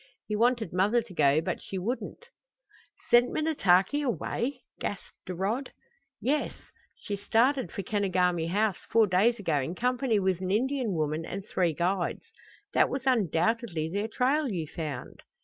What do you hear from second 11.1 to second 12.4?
and three guides.